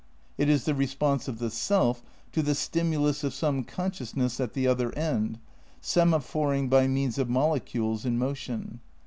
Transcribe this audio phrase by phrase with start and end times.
[0.35, 2.01] It is the response of the self
[2.31, 5.37] to the stimulus of some consciousness "at the other end,"
[5.79, 8.79] semaphor ing by means of molecules in motion.